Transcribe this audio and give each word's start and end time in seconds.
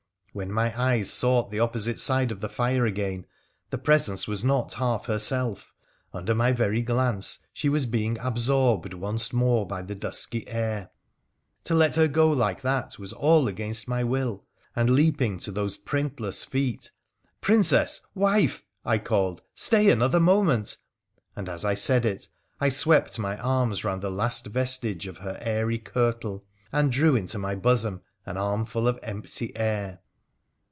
When 0.33 0.49
my 0.53 0.71
eyes 0.81 1.11
sought 1.11 1.51
the 1.51 1.59
opposite 1.59 1.99
side 1.99 2.31
of 2.31 2.39
the 2.39 2.47
fire 2.47 2.85
again 2.85 3.25
the 3.69 3.77
presence 3.77 4.29
was 4.29 4.45
not 4.45 4.75
half 4.75 5.07
herself: 5.07 5.73
under 6.13 6.33
my 6.33 6.53
very 6.53 6.81
glance 6.81 7.39
she 7.51 7.67
was 7.67 7.85
being 7.85 8.17
absorbed 8.17 8.93
once 8.93 9.33
more 9.33 9.67
by 9.67 9.81
the 9.81 9.93
dusky 9.93 10.47
air. 10.47 10.89
To 11.65 11.75
let 11.75 11.97
her 11.97 12.07
go 12.07 12.29
like 12.29 12.61
that 12.61 12.97
was 12.97 13.11
all 13.11 13.49
against 13.49 13.89
my 13.89 14.05
will, 14.05 14.47
and, 14.73 14.91
leaping 14.91 15.37
to 15.39 15.51
those 15.51 15.75
print 15.75 16.21
less 16.21 16.45
feet,' 16.45 16.91
Princess! 17.41 17.99
Wife!' 18.15 18.63
I 18.85 18.99
called,' 18.99 19.41
stay 19.53 19.89
another 19.89 20.21
moment!' 20.21 20.77
and 21.35 21.49
as 21.49 21.65
I 21.65 21.73
said 21.73 22.05
it 22.05 22.29
I 22.57 22.69
swept 22.69 23.19
my 23.19 23.37
arms 23.37 23.83
round 23.83 24.01
the 24.01 24.09
last 24.09 24.47
vestige 24.47 25.07
of 25.07 25.17
her 25.17 25.37
airy 25.41 25.77
kirtle, 25.77 26.41
and 26.71 26.89
drew 26.89 27.17
into 27.17 27.37
my 27.37 27.53
bosom 27.53 28.01
an 28.25 28.37
armful 28.37 28.87
of 28.87 28.97
empty 29.03 29.53
air 29.57 29.99